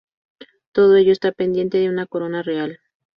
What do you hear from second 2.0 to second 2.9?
corona Real.